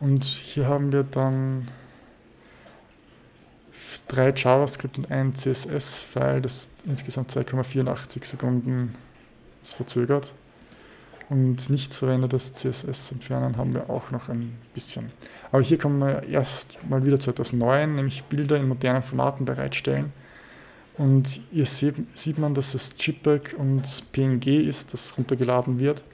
Und 0.00 0.24
hier 0.24 0.66
haben 0.66 0.92
wir 0.92 1.02
dann 1.02 1.68
drei 4.08 4.32
JavaScript 4.34 4.98
und 4.98 5.10
ein 5.10 5.34
CSS-File, 5.34 6.40
das 6.40 6.70
insgesamt 6.86 7.30
2,84 7.32 8.24
Sekunden 8.24 8.94
ist 9.62 9.74
verzögert. 9.74 10.34
Und 11.30 11.70
nicht 11.70 11.94
verwendetes 11.94 12.52
CSS 12.54 13.12
entfernen 13.12 13.56
haben 13.56 13.72
wir 13.72 13.88
auch 13.88 14.10
noch 14.10 14.28
ein 14.28 14.58
bisschen. 14.74 15.12
Aber 15.52 15.62
hier 15.62 15.78
kommen 15.78 16.00
wir 16.00 16.24
erst 16.24 16.76
mal 16.90 17.06
wieder 17.06 17.20
zu 17.20 17.30
etwas 17.30 17.52
Neuem, 17.52 17.94
nämlich 17.94 18.24
Bilder 18.24 18.56
in 18.56 18.66
modernen 18.66 19.02
Formaten 19.02 19.44
bereitstellen. 19.44 20.12
Und 20.98 21.40
hier 21.52 21.66
sieht, 21.66 22.38
man, 22.38 22.52
dass 22.52 22.74
es 22.74 22.94
JPEG 22.98 23.54
und 23.56 24.12
PNG 24.12 24.66
ist, 24.66 24.92
das 24.92 25.16
runtergeladen 25.16 25.78
wird. 25.78 26.04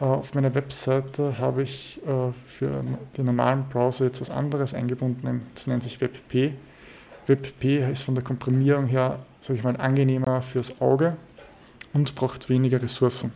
Äh, 0.00 0.04
auf 0.04 0.34
meiner 0.34 0.54
Webseite 0.54 1.36
habe 1.38 1.62
ich 1.62 2.00
äh, 2.06 2.32
für 2.46 2.84
den 3.16 3.24
normalen 3.26 3.68
Browser 3.68 4.04
jetzt 4.04 4.20
was 4.20 4.30
anderes 4.30 4.72
eingebunden, 4.72 5.42
das 5.56 5.66
nennt 5.66 5.82
sich 5.82 6.00
WebP. 6.00 6.54
WebP 7.26 7.90
ist 7.90 8.04
von 8.04 8.14
der 8.14 8.24
Komprimierung 8.24 8.86
her, 8.86 9.18
sage 9.40 9.58
ich 9.58 9.64
mal, 9.64 9.76
angenehmer 9.76 10.42
fürs 10.42 10.80
Auge 10.80 11.16
und 11.92 12.14
braucht 12.14 12.48
weniger 12.48 12.80
Ressourcen. 12.80 13.32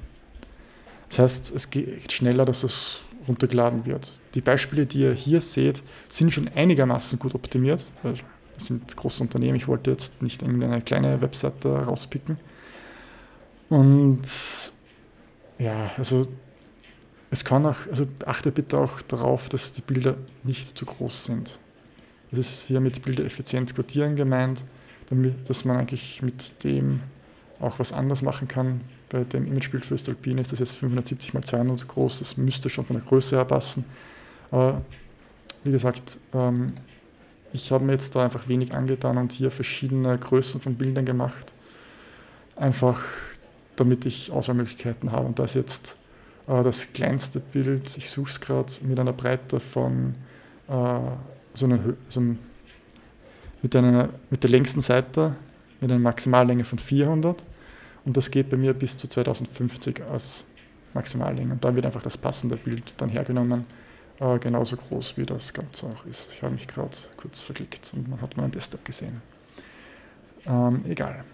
Das 1.08 1.18
heißt, 1.18 1.54
es 1.54 1.70
geht 1.70 2.12
schneller, 2.12 2.44
dass 2.44 2.62
es 2.62 3.00
runtergeladen 3.28 3.87
wird. 3.87 4.12
Die 4.34 4.40
Beispiele, 4.40 4.87
die 4.87 5.00
ihr 5.00 5.12
hier 5.12 5.40
seht, 5.40 5.82
sind 6.08 6.32
schon 6.32 6.49
einigermaßen 6.49 7.18
gut 7.18 7.34
optimiert. 7.34 7.84
Das 8.02 8.66
sind 8.66 8.96
große 8.96 9.23
Unternehmen. 9.23 9.56
Ich 9.56 9.68
wollte 9.68 9.90
jetzt 9.90 10.23
nicht 10.23 10.42
irgendeine 10.42 10.80
kleine 10.82 11.20
Webseite 11.20 11.68
rauspicken. 11.70 12.38
Und 13.68 14.23
ja, 15.58 15.90
also 15.96 16.26
es 17.30 17.44
kann 17.44 17.66
auch, 17.66 17.78
also 17.90 18.06
achte 18.26 18.52
bitte 18.52 18.78
auch 18.78 19.02
darauf, 19.02 19.49
dass 19.49 19.73
die 19.73 19.82
Bilder 19.82 20.16
nicht 20.42 20.76
zu 20.76 20.84
groß 20.84 21.25
sind. 21.25 21.58
Das 22.30 22.49
ist 22.49 22.62
hier 22.62 22.80
mit 22.80 23.02
Bilder 23.02 23.25
effizient 23.25 23.75
codieren 23.75 24.16
gemeint, 24.16 24.64
damit, 25.08 25.49
dass 25.49 25.64
man 25.64 25.76
eigentlich 25.76 26.23
mit 26.23 26.64
dem 26.64 27.00
auch 27.61 27.78
was 27.78 27.92
anderes 27.92 28.23
machen 28.23 28.49
kann. 28.49 28.80
Bei 29.08 29.25
dem 29.25 29.46
Imagebild 29.46 29.84
für 29.84 29.94
Östalpine 29.94 30.40
ist 30.40 30.52
das 30.52 30.58
jetzt 30.58 30.76
570 30.76 31.34
x 31.34 31.49
200 31.49 31.87
groß, 31.87 32.20
das 32.20 32.37
müsste 32.37 32.70
schon 32.70 32.84
von 32.84 32.96
der 32.96 33.04
Größe 33.04 33.37
her 33.37 33.44
passen. 33.44 33.84
Aber 34.50 34.82
wie 35.62 35.70
gesagt, 35.70 36.18
ähm, 36.32 36.73
ich 37.52 37.70
habe 37.70 37.84
mir 37.84 37.92
jetzt 37.92 38.16
da 38.16 38.25
einfach 38.25 38.49
wenig 38.49 38.75
angetan 38.75 39.16
und 39.18 39.32
hier 39.32 39.50
verschiedene 39.50 40.18
Größen 40.18 40.61
von 40.61 40.75
Bildern 40.75 41.04
gemacht. 41.04 41.52
Einfach 42.56 43.02
damit 43.76 44.06
ich 44.06 44.30
Auswahlmöglichkeiten 44.30 45.12
habe. 45.12 45.26
Und 45.26 45.38
da 45.38 45.44
ist 45.44 45.54
jetzt 45.54 45.96
äh, 46.46 46.62
das 46.62 46.92
kleinste 46.92 47.40
Bild, 47.40 47.96
ich 47.96 48.11
suche 48.11 48.30
es 48.30 48.40
gerade, 48.40 48.73
mit 48.82 48.99
einer 48.99 49.12
Breite 49.12 49.61
von 49.61 50.14
äh, 50.68 50.99
so, 51.54 51.66
einer, 51.66 51.78
so 52.08 52.20
einem, 52.20 52.38
mit, 53.62 53.75
einer, 53.76 54.08
mit 54.30 54.42
der 54.42 54.50
längsten 54.50 54.80
Seite 54.80 55.34
mit 55.80 55.90
einer 55.90 56.00
Maximallänge 56.00 56.64
von 56.64 56.78
400 56.78 57.44
und 58.04 58.16
das 58.16 58.30
geht 58.30 58.50
bei 58.50 58.56
mir 58.56 58.75
bis 58.75 58.96
zu 58.96 59.08
2050 59.08 60.02
als 60.04 60.44
Maximallänge 60.94 61.52
und 61.52 61.64
da 61.64 61.75
wird 61.75 61.87
einfach 61.87 62.02
das 62.02 62.16
passende 62.16 62.56
Bild 62.56 62.94
dann 62.99 63.08
hergenommen, 63.08 63.64
äh, 64.20 64.38
genauso 64.38 64.76
groß 64.76 65.16
wie 65.16 65.26
das 65.26 65.52
Ganze 65.52 65.87
auch 65.87 66.06
ist. 66.06 66.32
Ich 66.32 66.42
habe 66.42 66.54
mich 66.54 66.66
gerade 66.66 66.96
kurz 67.16 67.42
verklickt 67.42 67.92
und 67.94 68.08
man 68.08 68.20
hat 68.20 68.37
meinen 68.37 68.52
Desktop 68.52 68.84
gesehen. 68.84 69.23
Ähm, 70.46 70.84
egal. 70.87 71.25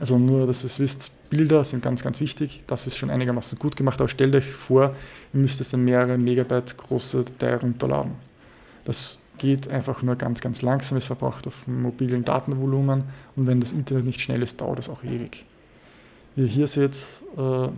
Also 0.00 0.18
nur, 0.18 0.46
dass 0.46 0.64
ihr 0.64 0.66
es 0.66 0.80
wisst, 0.80 1.12
Bilder 1.30 1.62
sind 1.62 1.82
ganz, 1.82 2.02
ganz 2.02 2.18
wichtig. 2.18 2.64
Das 2.66 2.86
ist 2.86 2.96
schon 2.96 3.10
einigermaßen 3.10 3.58
gut 3.58 3.76
gemacht, 3.76 4.00
aber 4.00 4.08
stellt 4.08 4.34
euch 4.34 4.50
vor, 4.50 4.96
ihr 5.32 5.40
müsst 5.40 5.60
es 5.60 5.70
dann 5.70 5.84
mehrere 5.84 6.18
Megabyte 6.18 6.76
große 6.76 7.24
Datei 7.24 7.56
runterladen. 7.56 8.12
Das 8.84 9.21
geht 9.42 9.68
einfach 9.68 10.02
nur 10.02 10.14
ganz, 10.14 10.40
ganz 10.40 10.62
langsam. 10.62 10.96
Es 10.96 11.04
verbraucht 11.04 11.48
auf 11.48 11.66
mobilen 11.66 12.24
Datenvolumen 12.24 13.02
und 13.34 13.46
wenn 13.48 13.60
das 13.60 13.72
Internet 13.72 14.04
nicht 14.04 14.20
schnell 14.20 14.40
ist, 14.40 14.60
dauert 14.60 14.78
es 14.78 14.88
auch 14.88 15.02
ewig. 15.02 15.44
Wie 16.36 16.42
ihr 16.42 16.46
hier 16.46 16.68
seht, 16.68 16.96
äh, 17.36 17.68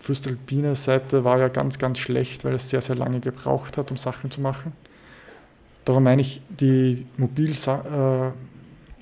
Füstalpine 0.00 0.74
Seite 0.74 1.24
war 1.24 1.38
ja 1.38 1.48
ganz, 1.48 1.78
ganz 1.78 1.98
schlecht, 1.98 2.44
weil 2.44 2.54
es 2.54 2.68
sehr, 2.68 2.82
sehr 2.82 2.96
lange 2.96 3.20
gebraucht 3.20 3.76
hat, 3.78 3.92
um 3.92 3.96
Sachen 3.96 4.30
zu 4.32 4.40
machen. 4.40 4.72
Darum 5.84 6.02
meine 6.02 6.22
ich, 6.22 6.42
die 6.48 7.06
Mobil, 7.16 7.52
äh, 7.52 8.30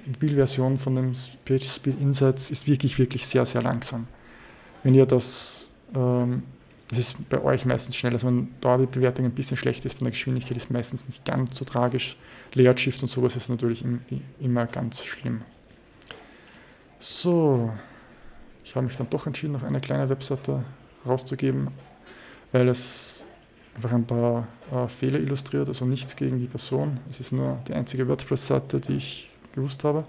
Mobilversion 0.06 0.76
von 0.76 0.94
dem 0.96 1.12
Page 1.46 1.64
Speed 1.64 2.00
Insights 2.00 2.50
ist 2.50 2.68
wirklich, 2.68 2.98
wirklich 2.98 3.26
sehr, 3.26 3.46
sehr 3.46 3.62
langsam. 3.62 4.06
Wenn 4.82 4.94
ihr 4.94 5.06
das 5.06 5.66
ähm, 5.94 6.42
das 6.88 6.98
ist 6.98 7.28
bei 7.28 7.42
euch 7.42 7.66
meistens 7.66 7.96
schnell. 7.96 8.14
Also 8.14 8.26
wenn 8.28 8.48
da 8.60 8.78
die 8.78 8.86
Bewertung 8.86 9.26
ein 9.26 9.32
bisschen 9.32 9.56
schlecht 9.56 9.84
ist 9.84 9.98
von 9.98 10.06
der 10.06 10.12
Geschwindigkeit, 10.12 10.56
ist 10.56 10.70
meistens 10.70 11.06
nicht 11.06 11.24
ganz 11.24 11.56
so 11.56 11.64
tragisch. 11.64 12.16
Layout 12.54 12.80
Shift 12.80 13.02
und 13.02 13.08
sowas 13.08 13.36
ist 13.36 13.48
natürlich 13.50 13.84
immer 14.40 14.66
ganz 14.66 15.04
schlimm. 15.04 15.42
So, 16.98 17.72
ich 18.64 18.74
habe 18.74 18.86
mich 18.86 18.96
dann 18.96 19.10
doch 19.10 19.26
entschieden, 19.26 19.52
noch 19.52 19.62
eine 19.62 19.80
kleine 19.80 20.08
Webseite 20.08 20.64
rauszugeben, 21.06 21.68
weil 22.52 22.68
es 22.68 23.24
einfach 23.76 23.92
ein 23.92 24.06
paar 24.06 24.48
äh, 24.72 24.88
Fehler 24.88 25.20
illustriert, 25.20 25.68
also 25.68 25.84
nichts 25.84 26.16
gegen 26.16 26.40
die 26.40 26.46
Person. 26.46 26.98
Es 27.08 27.20
ist 27.20 27.32
nur 27.32 27.58
die 27.68 27.74
einzige 27.74 28.08
WordPress-Seite, 28.08 28.80
die 28.80 28.96
ich 28.96 29.30
gewusst 29.54 29.84
habe. 29.84 30.04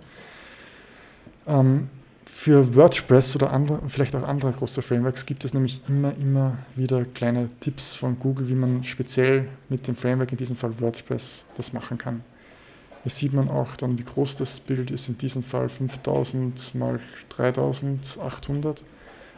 Ähm, 1.46 1.90
für 2.32 2.74
WordPress 2.76 3.36
oder 3.36 3.52
andere, 3.52 3.82
vielleicht 3.90 4.16
auch 4.16 4.24
andere 4.24 4.54
große 4.54 4.82
Frameworks 4.82 5.26
gibt 5.26 5.44
es 5.44 5.54
nämlich 5.54 5.82
immer, 5.90 6.16
immer 6.16 6.58
wieder 6.76 7.04
kleine 7.04 7.50
Tipps 7.60 7.94
von 7.96 8.18
Google, 8.18 8.48
wie 8.48 8.56
man 8.56 8.84
speziell 8.86 9.50
mit 9.68 9.88
dem 9.88 9.96
Framework, 9.96 10.32
in 10.32 10.38
diesem 10.38 10.56
Fall 10.56 10.80
WordPress, 10.80 11.44
das 11.58 11.74
machen 11.74 11.98
kann. 11.98 12.24
Hier 13.04 13.12
sieht 13.12 13.34
man 13.34 13.50
auch 13.50 13.76
dann, 13.76 13.98
wie 13.98 14.04
groß 14.04 14.36
das 14.36 14.62
Bild 14.62 14.90
ist, 14.90 15.10
in 15.10 15.18
diesem 15.18 15.44
Fall 15.44 15.68
5000 15.68 16.76
mal 16.76 17.00
3800. 17.30 18.86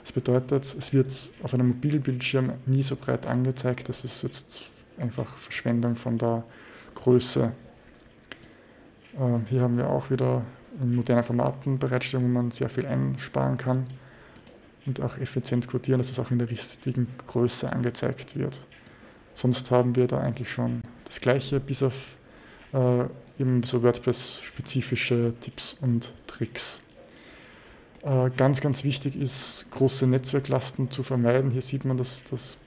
Das 0.03 0.11
bedeutet, 0.11 0.75
es 0.77 0.93
wird 0.93 1.31
auf 1.41 1.55
einem 1.55 1.69
Mobilbildschirm 1.69 2.51
nie 2.67 2.83
so 2.83 2.95
breit 2.97 3.25
angezeigt, 3.25 3.89
das 3.89 4.03
ist 4.03 4.21
jetzt 4.21 4.65
einfach 4.99 5.37
Verschwendung 5.37 5.95
von 5.95 6.19
der 6.19 6.43
Größe. 6.93 7.51
Ähm, 9.19 9.45
hier 9.49 9.61
haben 9.61 9.77
wir 9.77 9.89
auch 9.89 10.11
wieder 10.11 10.43
in 10.79 10.95
modernen 10.95 11.23
Formaten 11.23 11.79
bereitstellen, 11.79 12.25
wo 12.25 12.29
man 12.29 12.51
sehr 12.51 12.69
viel 12.69 12.85
einsparen 12.85 13.57
kann 13.57 13.85
und 14.85 15.01
auch 15.01 15.17
effizient 15.17 15.67
codieren, 15.67 15.99
dass 15.99 16.11
es 16.11 16.19
auch 16.19 16.31
in 16.31 16.39
der 16.39 16.49
richtigen 16.49 17.07
Größe 17.27 17.71
angezeigt 17.71 18.35
wird. 18.35 18.65
Sonst 19.33 19.71
haben 19.71 19.95
wir 19.95 20.07
da 20.07 20.19
eigentlich 20.19 20.51
schon 20.51 20.81
das 21.05 21.21
gleiche, 21.21 21.59
bis 21.59 21.83
auf 21.83 22.17
äh, 22.73 23.05
eben 23.39 23.63
so 23.63 23.83
WordPress-spezifische 23.83 25.33
Tipps 25.39 25.77
und 25.81 26.13
Tricks. 26.27 26.81
Äh, 28.03 28.29
ganz, 28.35 28.61
ganz 28.61 28.83
wichtig 28.83 29.15
ist, 29.15 29.67
große 29.71 30.07
Netzwerklasten 30.07 30.89
zu 30.89 31.03
vermeiden. 31.03 31.51
Hier 31.51 31.61
sieht 31.61 31.85
man, 31.85 31.97
dass 31.97 32.23
das 32.23 32.57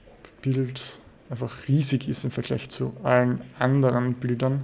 Bild 0.41 0.99
einfach 1.29 1.67
riesig 1.67 2.07
ist 2.07 2.23
im 2.23 2.31
Vergleich 2.31 2.69
zu 2.69 2.93
allen 3.03 3.41
anderen 3.59 4.13
Bildern. 4.13 4.63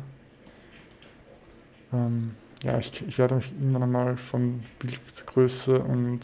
Ähm, 1.92 2.36
ja, 2.64 2.78
ich, 2.78 3.08
ich 3.08 3.18
werde 3.18 3.36
euch 3.36 3.52
irgendwann 3.60 3.92
mal 3.92 4.18
von 4.18 4.62
Bildgröße 4.80 5.80
und 5.80 6.22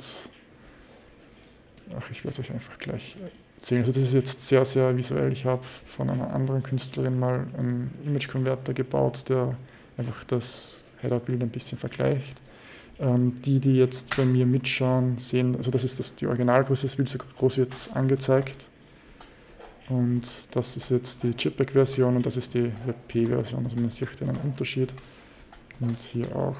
ach, 1.97 2.11
ich 2.11 2.23
werde 2.23 2.29
es 2.29 2.39
euch 2.39 2.51
einfach 2.51 2.77
gleich 2.77 3.15
erzählen. 3.57 3.81
Also 3.81 3.93
das 3.93 4.03
ist 4.03 4.13
jetzt 4.13 4.47
sehr, 4.47 4.63
sehr 4.65 4.95
visuell. 4.95 5.31
Ich 5.31 5.45
habe 5.45 5.63
von 5.63 6.09
einer 6.09 6.33
anderen 6.33 6.61
Künstlerin 6.61 7.19
mal 7.19 7.47
einen 7.57 7.91
Image-Converter 8.05 8.73
gebaut, 8.73 9.29
der 9.29 9.55
einfach 9.97 10.23
das 10.25 10.83
Header-Bild 11.01 11.41
ein 11.41 11.49
bisschen 11.49 11.77
vergleicht. 11.77 12.39
Ähm, 12.99 13.39
die, 13.41 13.59
die 13.59 13.75
jetzt 13.75 14.15
bei 14.15 14.25
mir 14.25 14.45
mitschauen, 14.45 15.17
sehen, 15.17 15.55
also 15.55 15.69
das 15.69 15.83
ist 15.83 15.99
das, 15.99 16.15
die 16.15 16.25
Originalgröße, 16.25 16.83
das 16.83 16.95
Bild 16.95 17.09
so 17.09 17.17
groß 17.17 17.57
wird 17.57 17.73
angezeigt. 17.93 18.69
Und 19.89 20.47
das 20.51 20.75
ist 20.75 20.89
jetzt 20.89 21.23
die 21.23 21.29
JPEG-Version 21.29 22.15
und 22.15 22.25
das 22.25 22.37
ist 22.37 22.53
die 22.53 22.71
WebP-Version. 22.85 23.63
Also 23.63 23.77
man 23.77 23.89
sieht 23.89 24.21
einen 24.21 24.37
Unterschied 24.37 24.93
und 25.79 25.99
hier 25.99 26.35
auch. 26.35 26.55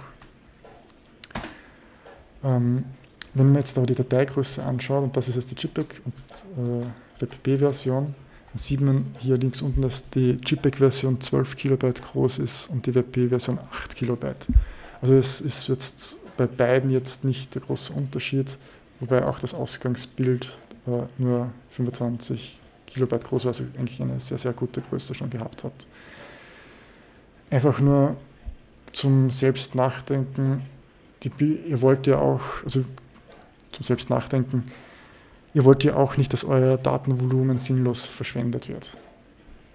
Ähm, 2.43 2.86
wenn 3.33 3.47
man 3.47 3.55
jetzt 3.57 3.77
aber 3.77 3.88
die 3.88 3.95
Dateigröße 3.95 4.63
anschaut, 4.63 5.03
und 5.03 5.17
das 5.17 5.29
ist 5.29 5.36
jetzt 5.36 5.51
die 5.51 5.55
JPEG 5.55 6.01
und 6.05 6.83
äh, 6.83 7.21
WebP-Version, 7.21 8.15
dann 8.51 8.57
sieht 8.57 8.81
man 8.81 9.07
hier 9.19 9.38
links 9.38 9.62
unten, 9.62 9.81
dass 9.81 10.09
die 10.09 10.38
JPEG-Version 10.43 11.21
12 11.21 11.55
Kilobyte 11.55 12.01
groß 12.01 12.39
ist 12.39 12.69
und 12.69 12.86
die 12.86 12.95
WebP-Version 12.95 13.59
8 13.71 13.95
Kilobyte. 13.95 14.47
Also 15.01 15.13
es 15.13 15.41
ist 15.41 15.67
jetzt 15.67 16.17
bei 16.38 16.47
beiden 16.47 16.89
jetzt 16.89 17.25
nicht 17.25 17.53
der 17.53 17.62
große 17.62 17.93
Unterschied, 17.93 18.57
wobei 19.00 19.25
auch 19.25 19.39
das 19.39 19.53
Ausgangsbild 19.53 20.57
äh, 20.88 21.03
nur 21.17 21.51
25 21.69 22.59
Kilobyte 22.86 23.25
groß 23.25 23.45
war, 23.45 23.50
also 23.50 23.65
eigentlich 23.77 24.01
eine 24.01 24.19
sehr, 24.19 24.38
sehr 24.38 24.53
gute 24.53 24.81
Größe 24.81 25.13
schon 25.13 25.29
gehabt 25.29 25.63
hat. 25.63 25.86
Einfach 27.50 27.79
nur 27.79 28.15
zum 28.91 29.29
Selbstnachdenken, 29.29 30.62
die, 31.24 31.32
ihr 31.67 31.82
wollt 31.82 32.08
ja 32.08 32.20
auch, 32.20 32.41
also 32.63 32.84
zum 33.72 33.84
Selbstnachdenken, 33.84 34.72
ihr 35.53 35.63
wollt 35.65 35.84
ja 35.84 35.96
auch 35.96 36.17
nicht, 36.17 36.34
dass 36.34 36.44
euer 36.44 36.77
Datenvolumen 36.77 37.60
sinnlos 37.60 38.06
verschwendet 38.06 38.70
wird. 38.70 38.98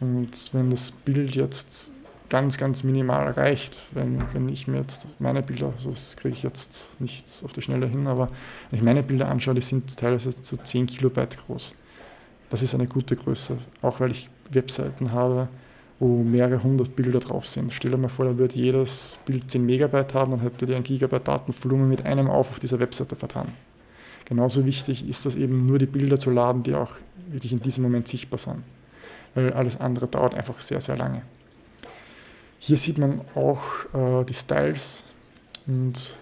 Und 0.00 0.52
wenn 0.52 0.70
das 0.70 0.90
Bild 0.92 1.36
jetzt 1.36 1.92
ganz, 2.32 2.56
ganz 2.56 2.82
minimal 2.82 3.30
reicht. 3.32 3.78
Wenn, 3.90 4.24
wenn 4.32 4.48
ich 4.48 4.66
mir 4.66 4.78
jetzt 4.78 5.06
meine 5.18 5.42
Bilder, 5.42 5.74
so 5.76 5.90
das 5.90 6.16
kriege 6.16 6.34
ich 6.34 6.42
jetzt 6.42 6.88
nicht 6.98 7.30
auf 7.44 7.52
die 7.52 7.60
Schnelle 7.60 7.86
hin, 7.86 8.06
aber 8.06 8.28
wenn 8.70 8.78
ich 8.78 8.82
meine 8.82 9.02
Bilder 9.02 9.28
anschaue, 9.28 9.54
die 9.54 9.60
sind 9.60 9.98
teilweise 9.98 10.34
zu 10.34 10.56
10 10.56 10.86
Kilobyte 10.86 11.36
groß. 11.36 11.74
Das 12.48 12.62
ist 12.62 12.74
eine 12.74 12.86
gute 12.86 13.16
Größe, 13.16 13.58
auch 13.82 14.00
weil 14.00 14.12
ich 14.12 14.30
Webseiten 14.50 15.12
habe, 15.12 15.48
wo 16.02 16.24
mehrere 16.24 16.60
hundert 16.60 16.96
Bilder 16.96 17.20
drauf 17.20 17.46
sind. 17.46 17.72
Stell 17.72 17.92
dir 17.92 17.96
mal 17.96 18.08
vor, 18.08 18.24
da 18.24 18.36
würde 18.36 18.56
jedes 18.56 19.20
Bild 19.24 19.48
10 19.48 19.64
Megabyte 19.64 20.14
haben, 20.14 20.32
dann 20.32 20.40
hätte 20.40 20.64
ihr 20.66 20.74
ein 20.76 20.82
Gigabyte 20.82 21.28
Datenvolumen 21.28 21.88
mit 21.88 22.04
einem 22.04 22.28
auf 22.28 22.50
auf 22.50 22.58
dieser 22.58 22.80
Webseite 22.80 23.14
vertan. 23.14 23.52
Genauso 24.24 24.66
wichtig 24.66 25.08
ist 25.08 25.26
es 25.26 25.36
eben 25.36 25.64
nur 25.64 25.78
die 25.78 25.86
Bilder 25.86 26.18
zu 26.18 26.30
laden, 26.30 26.64
die 26.64 26.74
auch 26.74 26.94
wirklich 27.28 27.52
in 27.52 27.60
diesem 27.60 27.84
Moment 27.84 28.08
sichtbar 28.08 28.38
sind. 28.38 28.64
Weil 29.36 29.52
alles 29.52 29.80
andere 29.80 30.08
dauert 30.08 30.34
einfach 30.34 30.60
sehr, 30.60 30.80
sehr 30.80 30.96
lange. 30.96 31.22
Hier 32.58 32.78
sieht 32.78 32.98
man 32.98 33.20
auch 33.36 33.62
äh, 33.94 34.24
die 34.24 34.34
Styles 34.34 35.04
und 35.68 36.16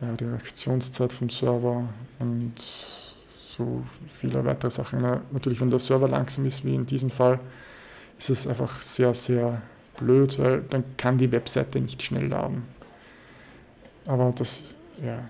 ja, 0.00 0.12
die 0.18 0.24
Reaktionszeit 0.24 1.12
vom 1.12 1.30
Server 1.30 1.84
und 2.18 2.54
so 3.46 3.84
viele 4.18 4.44
weitere 4.44 4.72
Sachen. 4.72 5.02
Natürlich, 5.30 5.60
wenn 5.60 5.70
der 5.70 5.78
Server 5.78 6.08
langsam 6.08 6.46
ist, 6.46 6.64
wie 6.64 6.74
in 6.74 6.86
diesem 6.86 7.10
Fall, 7.10 7.38
ist 8.28 8.30
es 8.30 8.46
einfach 8.46 8.82
sehr, 8.82 9.14
sehr 9.14 9.62
blöd, 9.96 10.38
weil 10.38 10.62
dann 10.62 10.84
kann 10.96 11.18
die 11.18 11.32
Webseite 11.32 11.80
nicht 11.80 12.02
schnell 12.02 12.26
laden. 12.28 12.62
Aber 14.06 14.32
das, 14.36 14.74
ja. 15.04 15.24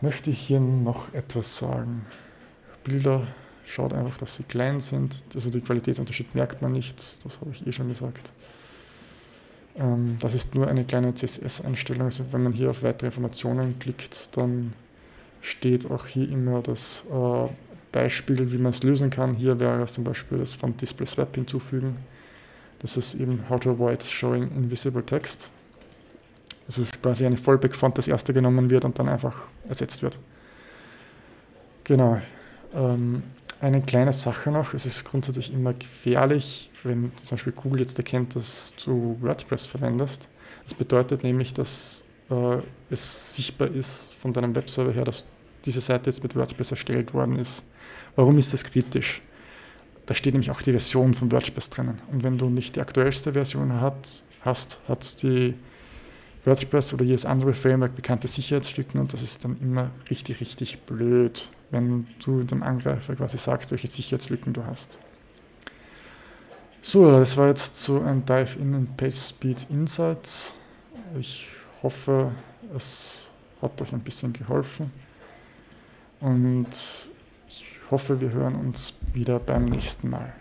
Möchte 0.00 0.30
ich 0.30 0.38
hier 0.40 0.60
noch 0.60 1.12
etwas 1.12 1.56
sagen? 1.56 2.06
Bilder 2.84 3.26
Schaut 3.68 3.92
einfach, 3.92 4.16
dass 4.16 4.36
sie 4.36 4.44
klein 4.44 4.80
sind. 4.80 5.14
Also 5.34 5.50
die 5.50 5.60
Qualitätsunterschied 5.60 6.34
merkt 6.34 6.62
man 6.62 6.72
nicht, 6.72 7.22
das 7.22 7.38
habe 7.38 7.50
ich 7.50 7.66
eh 7.66 7.72
schon 7.72 7.90
gesagt. 7.90 8.32
Ähm, 9.76 10.16
das 10.20 10.32
ist 10.32 10.54
nur 10.54 10.68
eine 10.68 10.84
kleine 10.84 11.14
CSS-Einstellung. 11.14 12.06
Also 12.06 12.24
wenn 12.30 12.44
man 12.44 12.54
hier 12.54 12.70
auf 12.70 12.82
weitere 12.82 13.08
Informationen 13.08 13.78
klickt, 13.78 14.34
dann 14.38 14.72
steht 15.42 15.90
auch 15.90 16.06
hier 16.06 16.30
immer 16.30 16.62
das 16.62 17.04
äh, 17.12 17.48
Beispiel, 17.92 18.52
wie 18.52 18.58
man 18.58 18.70
es 18.70 18.82
lösen 18.82 19.10
kann. 19.10 19.34
Hier 19.34 19.58
wäre 19.60 19.82
es 19.82 19.92
zum 19.92 20.04
Beispiel 20.04 20.38
das 20.38 20.54
Font 20.54 20.80
Display 20.80 21.06
Swap 21.06 21.34
hinzufügen. 21.34 21.96
Das 22.80 22.96
ist 22.96 23.14
eben 23.14 23.44
How 23.48 23.58
to 23.60 23.70
Avoid 23.70 24.02
Showing 24.02 24.44
Invisible 24.56 25.04
Text. 25.04 25.50
Das 26.66 26.78
ist 26.78 27.02
quasi 27.02 27.24
eine 27.24 27.36
Fallback-Font, 27.36 27.96
das 27.96 28.08
erste 28.08 28.34
genommen 28.34 28.70
wird 28.70 28.84
und 28.84 28.98
dann 28.98 29.08
einfach 29.08 29.40
ersetzt 29.68 30.02
wird. 30.02 30.18
Genau. 31.84 32.20
Ähm, 32.74 33.22
eine 33.60 33.80
kleine 33.80 34.12
Sache 34.12 34.50
noch, 34.50 34.74
es 34.74 34.86
ist 34.86 35.04
grundsätzlich 35.04 35.52
immer 35.52 35.72
gefährlich, 35.72 36.70
wenn 36.84 37.10
zum 37.24 37.36
Beispiel 37.36 37.52
Google 37.52 37.80
jetzt 37.80 37.98
erkennt, 37.98 38.36
dass 38.36 38.72
du 38.84 39.16
WordPress 39.20 39.66
verwendest. 39.66 40.28
Das 40.64 40.74
bedeutet 40.74 41.24
nämlich, 41.24 41.54
dass 41.54 42.04
äh, 42.30 42.58
es 42.90 43.34
sichtbar 43.34 43.68
ist 43.68 44.12
von 44.14 44.32
deinem 44.32 44.54
Webserver 44.54 44.92
her, 44.92 45.04
dass 45.04 45.24
diese 45.64 45.80
Seite 45.80 46.10
jetzt 46.10 46.22
mit 46.22 46.36
WordPress 46.36 46.70
erstellt 46.70 47.14
worden 47.14 47.36
ist. 47.36 47.64
Warum 48.18 48.36
ist 48.36 48.52
das 48.52 48.64
kritisch? 48.64 49.22
Da 50.06 50.12
steht 50.12 50.34
nämlich 50.34 50.50
auch 50.50 50.60
die 50.60 50.72
Version 50.72 51.14
von 51.14 51.30
WordPress 51.30 51.70
drinnen. 51.70 52.00
Und 52.10 52.24
wenn 52.24 52.36
du 52.36 52.48
nicht 52.50 52.74
die 52.74 52.80
aktuellste 52.80 53.34
Version 53.34 53.80
hat, 53.80 54.24
hast, 54.40 54.80
hat 54.88 55.22
die 55.22 55.54
WordPress 56.44 56.94
oder 56.94 57.04
jedes 57.04 57.24
andere 57.24 57.54
Framework 57.54 57.94
bekannte 57.94 58.26
Sicherheitslücken 58.26 58.98
und 59.00 59.12
das 59.12 59.22
ist 59.22 59.44
dann 59.44 59.56
immer 59.60 59.92
richtig, 60.10 60.40
richtig 60.40 60.80
blöd 60.80 61.48
wenn 61.70 62.08
du 62.24 62.42
dem 62.42 62.62
Angreifer 62.64 63.14
quasi 63.14 63.38
sagst, 63.38 63.70
welche 63.70 63.86
Sicherheitslücken 63.86 64.52
du 64.52 64.64
hast. 64.64 64.98
So, 66.82 67.10
das 67.12 67.36
war 67.36 67.48
jetzt 67.48 67.76
so 67.76 68.00
ein 68.00 68.24
Dive 68.24 68.58
in 68.58 68.74
in 68.74 68.86
PageSpeed 68.96 69.66
Insights. 69.70 70.54
Ich 71.20 71.50
hoffe, 71.82 72.32
es 72.74 73.30
hat 73.60 73.80
euch 73.80 73.92
ein 73.92 74.00
bisschen 74.00 74.32
geholfen 74.32 74.90
und 76.20 76.68
hoffe, 77.90 78.20
wir 78.20 78.32
hören 78.32 78.54
uns 78.54 78.94
wieder 79.12 79.38
beim 79.38 79.64
nächsten 79.64 80.10
Mal. 80.10 80.32